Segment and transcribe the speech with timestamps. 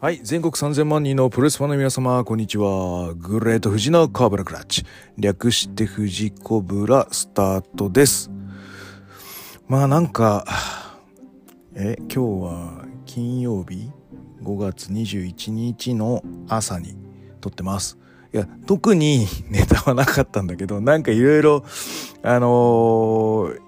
[0.00, 0.20] はい。
[0.22, 3.14] 全国3000万人のプロレスファンの皆様、こんにちは。
[3.14, 4.84] グレート富士のカブラクラッチ。
[5.16, 8.30] 略して富士コブラスタートです。
[9.66, 10.46] まあなんか、
[11.74, 13.90] え、今日は金曜日
[14.44, 16.94] ？5月21日の朝に
[17.40, 17.98] 撮ってます。
[18.32, 21.64] いや、特にネタはなかったんだけど、なんかいろいろ、
[22.22, 23.58] あのー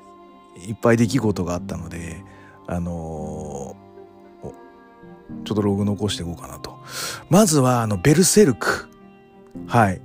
[0.69, 2.23] いっぱい出来事があったので、
[2.69, 3.90] あのー
[5.45, 6.79] ちょっとログ残していこうかなと。
[7.29, 8.89] まずは、あの、ベルセルク。
[9.67, 10.01] はい。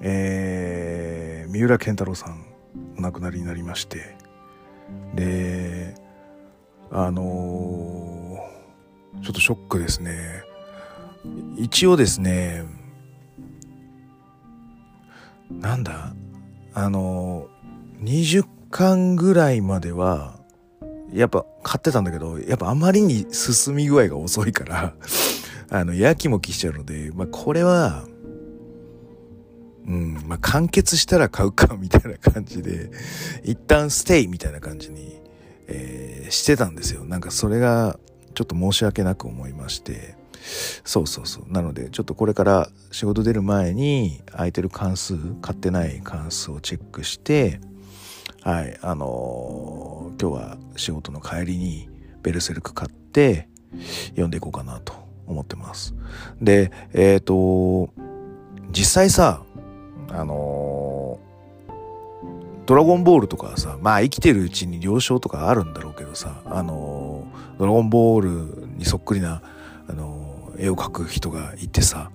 [0.00, 2.44] えー、三浦健太郎さん、
[2.98, 4.16] お亡くなりになりまして。
[5.14, 5.94] で、
[6.90, 8.26] あのー
[9.22, 10.42] ちょっとショックですね。
[11.56, 12.64] 一応ですね、
[15.50, 16.14] なんだ？
[16.74, 20.35] あのー、20巻ぐらいまでは、
[21.12, 24.94] やっぱ買ってたんだけど、やっぱあまりに進み具合が遅いから、
[25.70, 28.04] あの、やきもきしちゃうので、まあこれは、
[29.86, 32.90] うん、まあ完結したら買うか、みたいな感じで、
[33.44, 35.20] 一旦ステイみたいな感じに、
[35.68, 37.04] えーしてたんですよ。
[37.04, 37.98] なんかそれが、
[38.34, 40.14] ちょっと申し訳なく思いまして、
[40.84, 41.52] そうそうそう。
[41.52, 47.60] なので、ちょっとこれから仕事出る前に、空いてる関数、買ってない関数をチェックして、
[48.46, 51.88] はい、あのー今日は仕事の帰りに
[52.22, 53.48] ベルセルク買って
[54.10, 54.94] 読んでいこうかなと
[55.26, 55.96] 思ってます。
[56.40, 57.90] で、えっ、と、
[58.70, 59.42] 実際さ、
[60.10, 69.42] あのードラゴンボールとかさ、まあ生きてるうちに了承とかあるんだろうけどさ、あのードラゴンボールにそっくりな、
[69.88, 72.12] あのー絵を描く人がいてさ、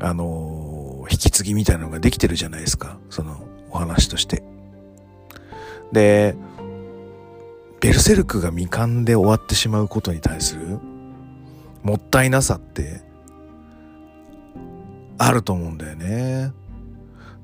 [0.00, 4.42] あの引き継ぎみたいなのができてるじゃないですか、そのお話として。
[5.92, 6.36] で、
[7.80, 10.78] ベルセルクが未完で終わってしまうことに対する
[11.82, 13.00] もったいなさって
[15.16, 16.52] あると思うんだよね。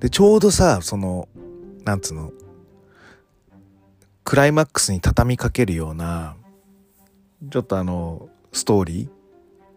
[0.00, 1.28] で、ちょうどさ、その、
[1.84, 2.32] なんつうの、
[4.24, 6.36] クライマックスに畳みかけるような、
[7.50, 9.08] ちょっとあの、ストーリー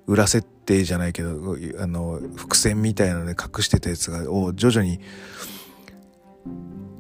[0.08, 5.00] 裏設定じゃないけど、あの、伏線みたいなので隠してたやつが、を徐々に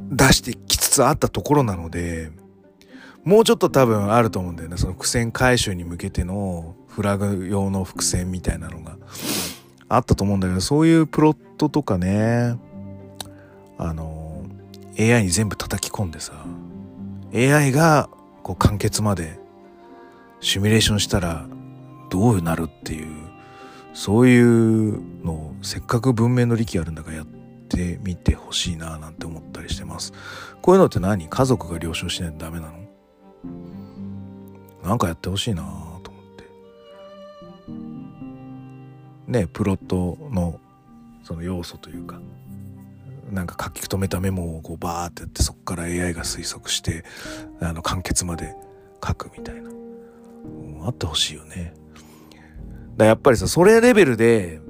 [0.09, 2.31] 出してきつつあったところなので、
[3.23, 4.77] もうちょっと多分あると思うんだよね。
[4.77, 8.97] その伏線回収に向けてのフラグ用の伏線みたいなのが
[9.87, 12.57] あったと思うんだけど、そういうプロットとかね、
[13.77, 14.45] あの、
[14.99, 16.33] AI に全部叩き込んでさ、
[17.33, 18.09] AI が
[18.43, 19.39] こう完結まで
[20.41, 21.47] シミュレーションしたら
[22.09, 23.07] どうなるっていう、
[23.93, 27.38] そういうのをせっかく文明の利器あるんだからやって
[28.01, 30.13] みてほしいななんて思ったりしてます。
[30.61, 31.27] こういうのって何？
[31.27, 32.73] 家族が了承しないとダメなの？
[34.83, 35.63] なんかやってほしいな
[36.03, 36.43] と思って。
[39.27, 40.59] ねプロットの
[41.23, 42.19] その要素というか、
[43.31, 47.03] なんか書き留めたメモをこうバーってやってそこから AI が推測して、
[47.61, 48.55] あの完結まで
[49.05, 49.69] 書くみたいな。
[49.69, 51.73] うんあってほしいよね。
[52.95, 54.61] だやっぱりさ、それレベルで、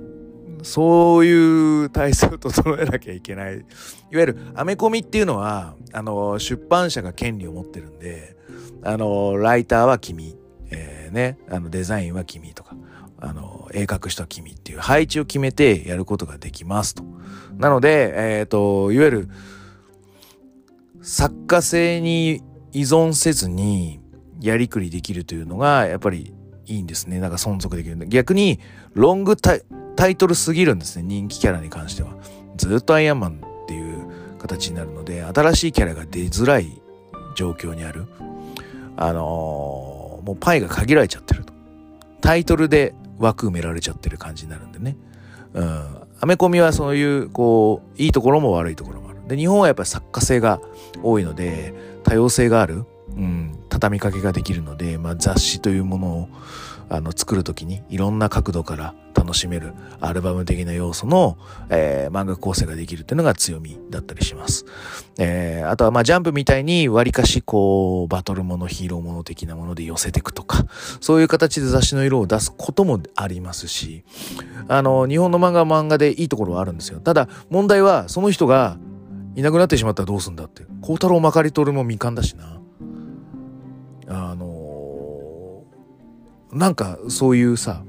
[0.63, 3.55] そういう体制を整えなきゃいけない。
[3.55, 3.63] いわ
[4.11, 8.35] ゆるアメコミっていうのは、あの、出版社が権利を持ってるんで、
[8.83, 10.35] あの、ライターは君、
[10.71, 12.75] えーね、あの、デザインは君とか、
[13.19, 17.03] あの、絵描く人は君っていう配置を決めてやることができますと。
[17.57, 19.29] なので、えっ、と、いわゆる、
[21.01, 23.99] 作家性に依存せずに
[24.41, 26.33] やりくりできるというのが、やっぱり
[26.65, 27.19] いいんですね。
[27.19, 28.07] なんか存続できるんで。
[28.07, 28.59] 逆に、
[28.93, 29.63] ロングタイ
[29.99, 31.03] タイトルすぎるんですね。
[31.03, 32.11] 人気キャラに関しては。
[32.55, 36.81] ずっとアイアンマンっていう形になるので、新しいキャラが出づらい
[37.35, 38.05] 状況にある。
[38.95, 41.53] あのーもうパイが限られちゃってると。
[42.21, 44.95] タイトルで枠埋められちゃってる感じになるんでね。
[45.53, 45.85] うん。
[46.21, 49.19] アメコミはそういう、こう、いいところも悪いところもある。
[49.27, 50.61] で、日本はやっぱり作家性が
[51.03, 51.73] 多いので、
[52.03, 52.85] 多様性がある。
[53.15, 53.59] うん。
[53.69, 56.29] 畳みかけができるので、まあ雑誌というものを、
[56.89, 61.37] あの、作るときにいろんな角度から楽しめるアルバム的な要素の、
[61.69, 64.65] えー漫画構成ができるっていうのが強みだったりします。
[65.19, 70.65] えーあとはまあジャンプみたいに割かしこう、バトルもの、ヒーローもの的なもので寄せていくとか、
[70.99, 74.03] そういう形で雑誌の色を出すこともありますし、
[74.67, 76.99] あの、日本の漫画は漫画でいいところはあるんですよ。
[76.99, 78.77] ただ、問題はその人が
[79.35, 80.65] いなくなってしまったらどうすんだって。
[80.81, 82.59] 孝太郎まかりとるも未完だしな。
[84.11, 84.48] あの
[86.51, 87.83] なんかそういうさ、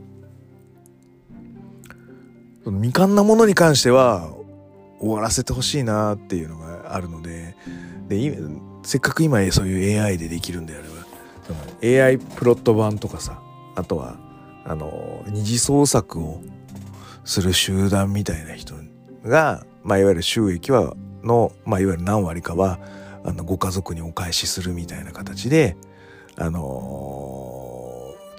[2.65, 4.31] 未完なものに関しては
[4.99, 7.57] 終わらせてほしいなっていうのがあるので、
[8.09, 8.39] で、
[8.83, 10.89] せっかく今そういう AI でできるんであれば、
[11.47, 13.41] その AI プロット版とかさ、
[13.77, 14.19] あとは、
[14.65, 16.43] あの二次創作を
[17.25, 18.75] する集団みたいな人
[19.25, 22.79] が、まあ、いわゆる収益はの、まあ、いわゆる何割かは
[23.25, 25.77] あのご家族にお返しするみたいな形で、
[26.37, 27.50] あのー、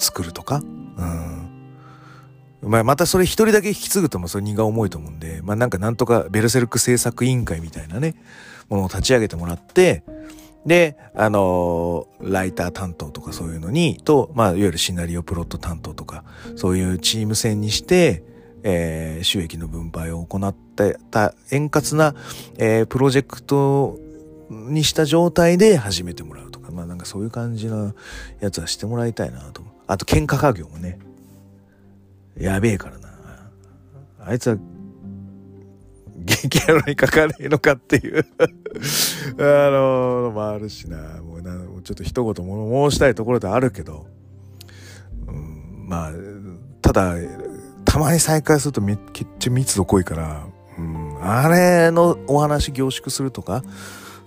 [0.01, 0.59] 作るとか、う
[1.03, 1.41] ん
[2.63, 8.15] まあ、またそれ一人だけ引き継ぐともそれ荷が重いと思うんで、まあ、なんかなんとかベルセルク制作委員会みたいなね
[8.69, 10.03] ものを立ち上げてもらって
[10.65, 16.23] で、あのー、ライター担当とかそういうのに、と、まあ、いわゆるシナリオプロット担当とか、
[16.55, 18.23] そういうチーム戦にして、
[18.63, 22.15] えー、収益の分配を行ってた円滑な、
[22.59, 23.97] えー、プロジェクト
[24.51, 27.95] にした状態で始めてもらうとか、まあなんかそういう感じの
[28.39, 29.63] やつはしてもらいたいなと。
[29.91, 30.97] あと、喧嘩家業もね、
[32.37, 33.09] やべえからな。
[34.19, 34.55] あいつは、
[36.15, 38.25] 激ヤロにかかねえのかっていう
[39.37, 41.21] あのもあるしな。
[41.21, 44.07] もうな、ちょっと一言も申したいところであるけど、
[45.27, 46.11] うん、まあ、
[46.81, 47.15] ただ、
[47.83, 48.99] たまに再開するとめっ
[49.39, 50.47] ちゃ密度濃いから、
[50.77, 53.61] うん、あれのお話凝縮するとか、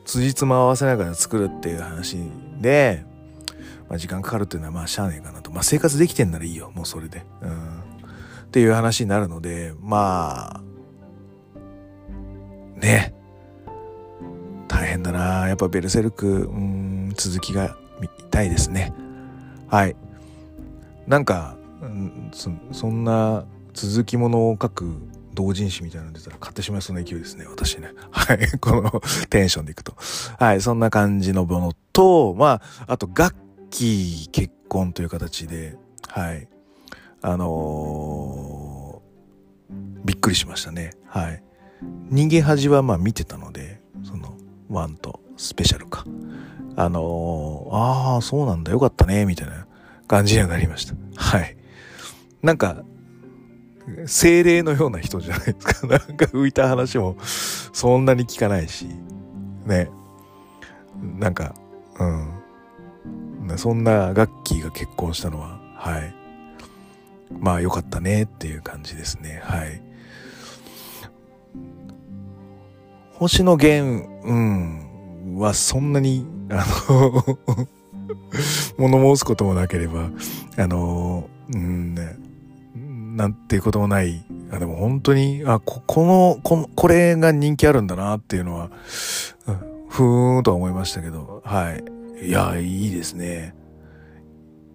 [0.05, 2.19] 辻褄合わせながら作るっていう話
[2.61, 3.07] で、
[3.95, 5.53] まあ、時間かかるっていうのはまあしゃあねえかなと。
[5.53, 7.25] まあ生活できてんならいいよ、もうそれで。
[7.43, 7.79] うん。
[7.79, 10.61] っていう話になるので、まあ、
[12.81, 13.15] ね。
[14.67, 18.93] 大変だなやっぱベルセルク、うん、続きが見たいですね。
[19.69, 19.95] はい。
[21.07, 23.45] なんか、うん、そそんな
[23.75, 24.93] 続きものを書く
[25.35, 27.93] 同人誌みたいなの出たら買ってしまいそうな勢いですね、私ね。
[28.11, 28.59] はい。
[28.59, 29.95] このテンションでいくと。
[30.41, 30.61] はい。
[30.61, 33.07] そんな感じのものと、まあ、あと、
[33.75, 35.77] 楽器結婚という形で、
[36.09, 36.49] はい。
[37.23, 40.93] あのー、びっくりしましたね。
[41.07, 41.43] はい。
[42.09, 44.37] 人間恥はまあ見てたので、その、
[44.69, 46.05] ワンとスペシャルか。
[46.77, 49.67] あのー、ああ、そうなんだ、よかったね、みたいな
[50.07, 50.95] 感じにはなりました。
[51.17, 51.57] はい。
[52.43, 52.85] なんか、
[54.07, 55.87] 精霊のような人じゃないですか。
[55.89, 58.87] なんか浮いた話もそんなに聞かないし、
[59.67, 59.91] ね。
[61.19, 61.57] なんか、
[61.99, 62.44] うん。
[63.57, 66.15] そんなガッキーが結婚したのは、はい。
[67.39, 69.41] まあ良かったねっていう感じですね。
[69.45, 69.81] はい。
[73.15, 77.39] 星野源、うん、はそんなに、あの
[78.77, 80.11] 物申すこともなければ、
[80.57, 82.17] あの、うんね、
[83.17, 84.25] なんていうこともない。
[84.51, 88.71] あでも本当に、あ、こ、この、この、これが人気あるんだなっていうのは、
[89.89, 91.85] ふーんとは思いましたけど、はい。
[92.23, 93.55] いや、いいですね。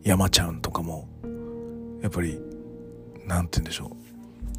[0.04, 1.08] 山ちゃんとかも、
[2.02, 2.40] やっぱり、
[3.26, 3.96] なんて言うんでしょ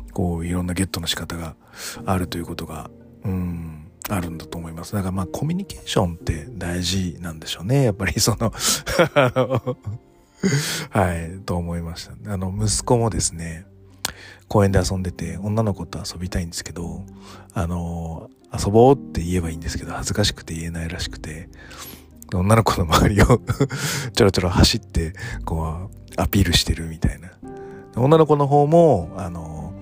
[0.09, 0.13] う。
[0.13, 1.57] こう、いろんなゲットの仕方が
[2.05, 2.91] あるということが、
[3.25, 4.93] うん、あるんだと思います。
[4.95, 7.85] だからまあ、コミュニケーションって大事なんでしょうね。
[7.85, 8.53] やっぱりその
[10.91, 12.33] はい、と思いました。
[12.33, 13.67] あの、息子もですね、
[14.49, 17.05] 公園で遊んでて、女の子と遊びたいんですけど、
[17.53, 21.49] あの、遊ぼうって言えばいいんですけど、恥ずかしくて言えないらしくて、
[22.39, 23.27] 女の子の周りを
[24.15, 25.13] ちょろちょろ走って、
[25.45, 27.31] こう、アピールしてるみたいな。
[27.97, 29.73] 女の子の方も、あの、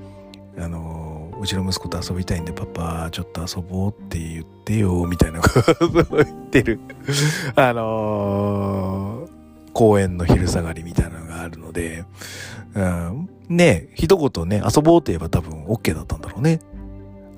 [0.59, 6.81] あの、うちの息子と遊びたいんで、パパ、ちょっと遊ぼうって言ってよ、みたいなことを言ってる
[7.55, 12.05] あのー、公園の昼下がりみたいなのがあるので、
[12.75, 16.61] うん、ね一言ね、遊ぼうって言えば多分 OK だったんだろうね。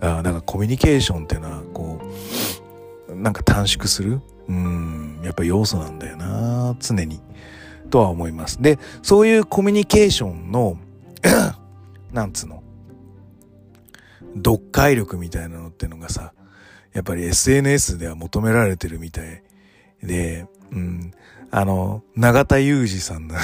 [0.01, 2.01] あなんかコミュニケーションっていうのは、こ
[3.09, 7.21] う、なんか短縮するうん、やっぱ要素なんだよな、常に。
[7.89, 8.61] とは思います。
[8.61, 10.77] で、そういうコミュニケーションの
[12.13, 12.63] なんつうの、
[14.37, 16.33] 読解力みたいなのってのがさ、
[16.93, 19.43] やっぱり SNS では求められてるみたい
[20.03, 21.13] で、うん、
[21.53, 23.37] あの、永田裕二さんの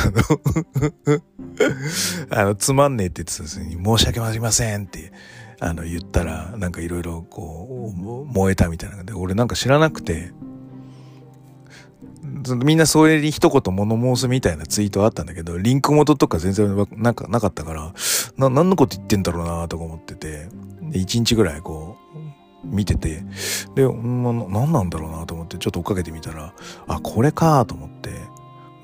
[2.30, 5.12] あの、 つまんねえって言ってたんですに、申し訳ありませんって、
[5.60, 10.32] あの、言ったら、なんかいろいろこう、燃えたみたいなで、俺なんか知らなくて、
[12.54, 17.92] みんなそれに一言物申すみたいなツイートあったんだけど、リンク元とか全然なんかなかったから、
[18.36, 20.48] な、何のこと言ってんだろうなとか思ってて、
[20.82, 23.22] で、一日ぐらいこう、見てて、
[23.74, 26.52] で、ま、何なんだろうなと思ってちょっと追っかけてみたら、
[26.86, 28.10] あ、これかと思って、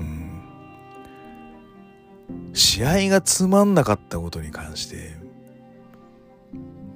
[0.00, 0.42] うん。
[2.52, 5.16] 試合がつまんなかったことに関して、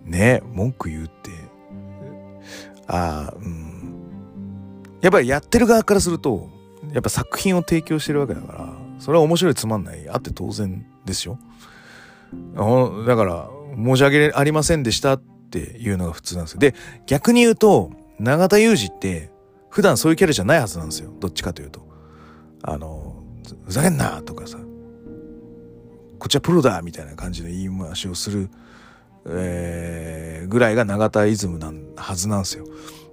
[0.04, 1.30] ね、文句言うって、
[2.86, 3.76] ああ、うん。
[5.00, 6.48] やっぱりやってる側からすると、
[6.96, 11.38] やっぱ作品を提供してるわけだから、それは面白いつまんない、あって当然ですよ。
[13.06, 16.58] だから、申し訳ありませんでしたっていうのが普通なんですよ。
[16.58, 16.74] で、
[17.04, 19.30] 逆に言うと、永田裕二って
[19.68, 21.12] 普段そういうキャラじゃないはずなんですよ。
[21.20, 21.86] どっちかというと。
[22.62, 23.22] あの、
[23.66, 24.56] ふざけんなとかさ、
[26.18, 28.48] こっちはプロだみたいな感じの言い回しをする、
[29.26, 32.64] えー、ぐらいが永田イズムなはずなんですよ。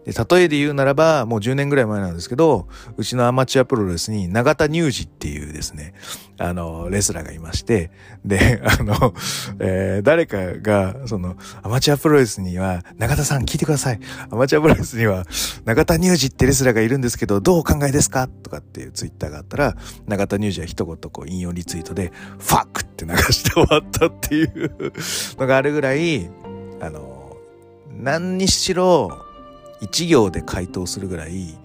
[0.06, 2.68] で例えで言うならば、もう10年ぐらい前なんですけど、
[2.98, 5.94] うちのアマチュアプロレスに永田乳児っていうですね、
[6.38, 7.92] あの、レスラーがいまして、
[8.26, 9.14] で、 あの、
[9.60, 14.00] えー、誰かが、その、アマチュアプロレスには、永田さん聞いてください。
[14.30, 15.26] アマチュアプロレスには、
[15.66, 24.94] 永田乳児ってレスラーがいるんですけど、どうお考えですかとかっていうツイッターがあったら、永田乳児は一言こう引用リツイートで、ファックって流して終わったっていう
[25.38, 26.30] のがあるぐらい、
[26.82, 27.38] あの、
[27.96, 29.23] 何にしろ、
[29.84, 31.58] 一行で回答するぐらい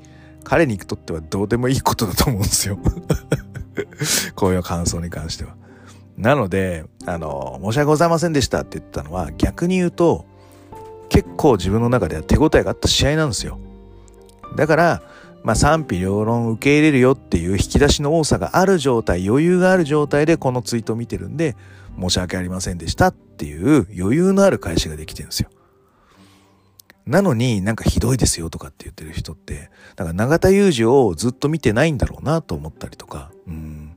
[0.43, 2.79] 彼にとってはどうでもいいことだと思うんですよ
[4.35, 5.55] こういう感想に関しては。
[6.17, 10.27] なので、あの、申し訳ございませんでしたって言ったのは逆に言うと
[11.09, 13.59] 結構自分の中では手応えがあった試合なんですよ。
[14.57, 15.03] だから、
[15.45, 21.57] まあ賛否両論受け入れるよっていう引き出しの多さがある状態、余裕がある状態でこのツイートを見てるんで
[21.99, 25.51] 申し訳ありませんでしたっていう余裕のある返しができてるんですよ。
[27.09, 33.97] なのになんかひどいですよとかって言ってる人って、だから永田裕二をずっと見てないんだろうなと思ったりとか、うん、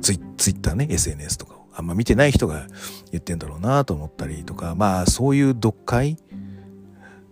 [0.00, 2.66] ツイツイッターね、SNS とかをあんま見てない人が
[3.12, 6.16] 言ってんだろうなと思ったりとか、まあそういう読解っ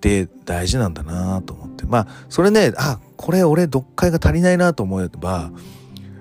[0.01, 1.87] て大事なんだなと思って。
[1.87, 5.51] まあそれね、あ、これ俺読解が足りないなと思えば、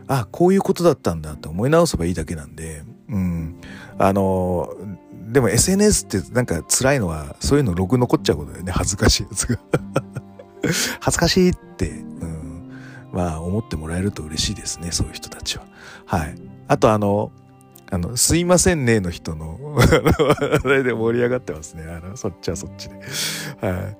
[0.08, 3.60] あ、こういうことだったんだと思い直せばいいだけなんで、うん。
[3.98, 4.74] あの、
[5.38, 8.72] でも SNS ってなんか辛いのは、そういうのログ残っちゃうことだよね。
[8.72, 9.60] 恥ずかしいやつが
[11.00, 12.72] 恥ずかしいって、うん、
[13.12, 14.92] まあ思ってもらえると嬉しいですね。
[14.92, 15.66] そういう人たちは。
[16.08, 16.36] はい。
[16.68, 17.32] あとあの、
[17.92, 19.60] あの、すいませんねの人の
[20.66, 21.84] あれで盛り上がってますね。
[21.84, 22.96] あの、そっちはそっちで。
[23.62, 23.96] は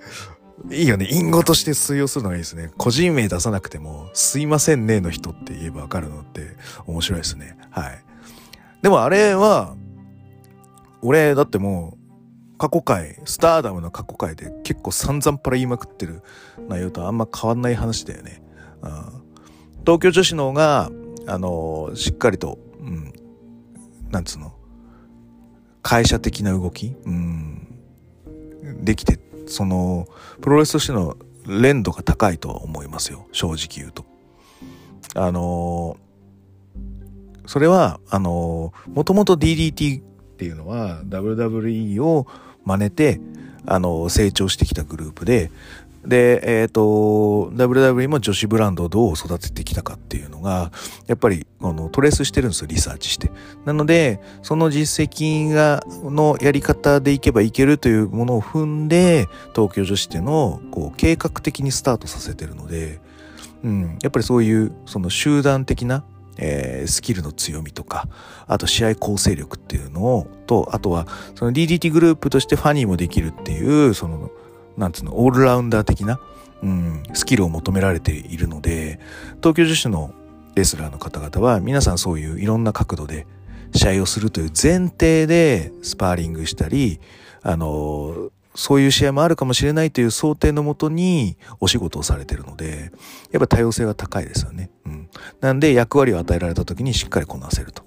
[0.72, 0.76] い。
[0.76, 1.08] いいよね。
[1.08, 2.72] 隠語として通用するのがいいですね。
[2.78, 6.56] 個人名出さなくても、すいませんねの人って言えばわかるのって
[6.88, 7.60] 面白いですね。
[7.70, 8.04] はい。
[8.82, 9.76] でもあれは、
[11.02, 12.08] 俺、だってもう、
[12.58, 16.24] 過去回、スターダムの過去回で結構散々パラ言いまくってる
[16.68, 18.42] 内容とあんま変わんない話だよね。
[18.82, 18.92] うん、
[19.82, 20.92] 東京女子の方が、
[21.28, 23.14] あの、しっかりと、うん、
[24.10, 24.54] なんつうの、
[25.84, 27.68] 会社的な動き、うん、
[28.82, 30.08] できて、その、
[30.42, 33.28] プロレスとしての連度が高いとは思いますよ。
[33.32, 34.06] 正直言うと。
[35.16, 35.98] あの、
[37.46, 40.02] それは、あの、もともと DDT
[40.38, 42.28] っていうのは WWE を
[42.64, 43.20] 真似て
[43.66, 45.50] あの成長してきたグループで
[46.06, 50.72] で、えっ、ー、と、WWE も女子ブランドをどう育ててきたかっていうのが、
[51.06, 53.30] やっぱり、あの、トレースしてるんですよ、リサーチして。
[53.66, 63.02] なので、その実績が、のやり方でいけばいけるというものを踏んで、東京女子っていうのを、こう、計画的にスタートさせてるので、
[63.64, 66.06] うん、やっぱりそういう、その集団的な、
[66.38, 68.08] えー、スキルの強みとか、
[68.48, 74.32] あと試合構成力っていうのを、と、あとは、その DDT グループとしてファニーもできるっていう、その、
[74.78, 76.20] なんつうの、オールラウンダー的な、
[76.64, 79.00] うん、スキルを求められているので、
[79.42, 80.14] 東京女子の
[80.56, 83.28] レスラーの方々は、皆さんそういういろんな角度で
[83.74, 87.00] 試合をするという前提でスパーリングしたり、
[87.44, 92.92] あの、そういう試合もあるかもしれないという想定のもとにお仕事をされてるので、
[93.32, 94.72] やっぱ多様性は高いですよね。
[94.84, 95.10] うん。
[95.42, 97.84] なんで役割を与えられた時にしっかりこなせると。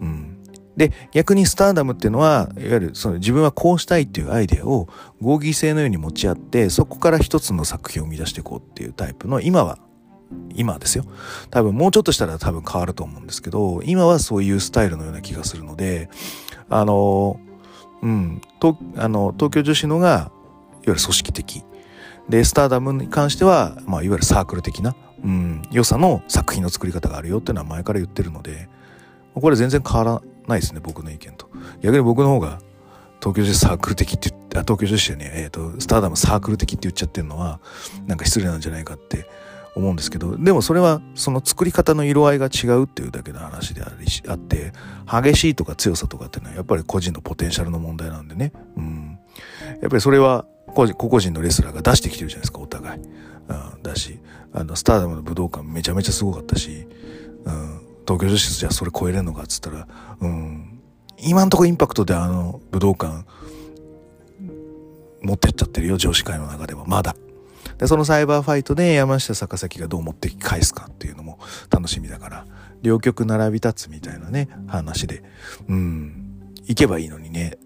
[0.00, 0.38] うん。
[0.78, 4.88] で、逆にスターダムっていうのは、いわゆるその自分はこうしたいっていうアイデアを
[5.20, 9.78] 合議制のように持ち合って、そこから一つの作品を生み出していこうっていうタイプの、今は、
[10.54, 11.04] 今ですよ。
[11.50, 16.08] 多分もうちょっとしたら多分変わると思うんですけど、今はそういうスタイルのような気がするので、
[16.70, 17.51] あのー
[18.02, 20.30] うん、とあの東京女子のがいわ
[20.86, 21.64] ゆる組織的。
[22.28, 24.94] でスターダムに関しては、まあ、いわゆるサークル的な、
[25.24, 28.68] うん、良さの作品の作り方があるよっていうのは前から言ってるので
[29.34, 31.48] これ全然変わらないですね僕の意見と。
[31.80, 32.60] 逆に僕の方が
[33.20, 37.60] 東京女子サークル的って言ってあ東京女子でね、えーと、スターダムサークル的って言っちゃってるのは
[38.06, 39.28] なんか失礼なんじゃないかって
[39.74, 44.72] 思うんですけどでもそれはその作り方の色合いが違うっていうだけの話でありあって
[45.10, 49.18] 激しいとか強さとかっていうのはやっぱり個人のポテンシャルの問題なんでね、うん、
[49.80, 54.18] やっぱりそれは個人個々人のレスラーが出してきてるじゃないですかお互い、うん、だし
[54.52, 56.86] あのスターダムの武道館めちゃめちゃすごかったし、
[57.44, 59.88] うん、東京女子じゃそれ超えれるのかっつったら、
[60.20, 60.80] うん、
[61.18, 63.24] 今んとこインパクトであの武道館
[65.22, 66.84] 持ってっちゃってるよ女子会の中では。
[66.84, 67.14] まだ。
[67.82, 72.46] でそのサイバーファイトで山下坂崎がどう持って返すかっていうのも楽しみだから
[72.80, 75.24] 両極並び立つみたいなね話で。
[75.68, 76.52] うん。
[76.62, 77.58] 行けばいいのにね。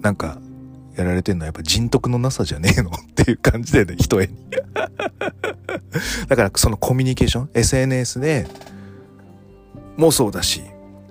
[0.00, 0.40] なんか
[0.96, 4.34] やられてんのはやっぱ人徳のなさじゃねえのっていう感じでね、一重に。
[6.26, 8.48] だからそのコミュニケーション、SNS で
[9.96, 10.62] もそうだし、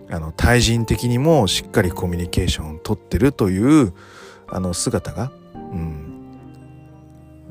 [0.09, 3.93] あの対人的にもしっかりコミュニケーションを取ってるという
[4.49, 6.10] あの姿が、うん、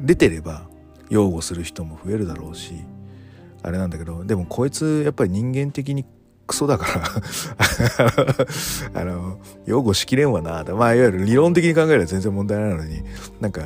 [0.01, 0.69] 出てれば
[1.09, 2.75] 擁護する人も増えるだろうし
[3.63, 6.05] あれなんだけどでもこいつやっぱり人間的に
[6.47, 7.05] クソだから
[9.01, 13.03] あの擁護しきれんわなまあいわゆる理論的に考えれば全然問題ないのに
[13.41, 13.63] なんか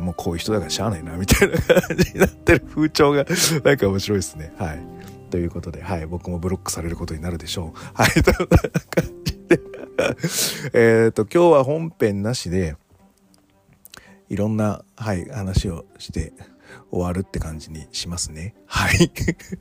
[0.00, 3.24] もうこういう人だからしゃあないなみたいな感じになってる風潮が
[3.64, 4.52] なんか面白いですね。
[4.58, 4.78] はい。
[5.30, 6.06] ということではい。
[6.06, 7.78] 僕もブロックされることになるでしょう。
[7.94, 8.10] はい。
[8.10, 8.60] という感
[9.24, 9.60] じで。
[10.74, 12.76] えっと今日は本編なしで
[14.28, 16.32] いろんなはい話をして
[16.90, 18.54] 終わるって感じにしますね。
[18.66, 19.10] はい。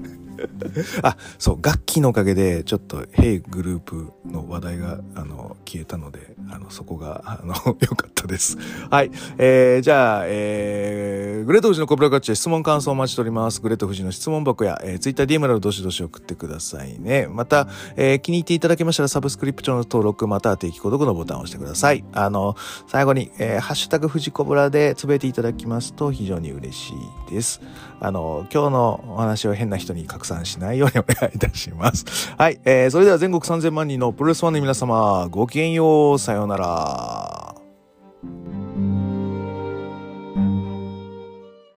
[1.04, 8.58] あ、そう、楽器のおかげで、ちょっと、ヘイグループの話題が、あの、消えたので、あの、そこが、あの、 良かったです。
[8.90, 9.12] はい。
[9.38, 11.15] えー、じゃあ、えー、
[11.46, 13.62] グレート富士のコブラガッチ質問感想をお待ちしております。
[13.62, 17.28] グレート富士の質問箱や、えー、ツイッター DM などどしどし送ってくださいね。
[17.30, 22.04] また、えー、気に入っていただけましたら、サブスクリプションの登録、または定期購読のボタンを押してください。
[22.14, 22.56] あの、
[22.88, 26.94] 最後に、えー、ハッシュタグ富士コブラでつぶえていただきますと、非常に嬉し
[27.30, 27.62] いです。
[28.00, 32.06] あの、今日のお話を変な人に拡散しないようにお願いいたします。
[32.40, 37.55] はい、えー、それでは全国3000万人のプロレスファンの皆様、ごきげんよう、さようなら。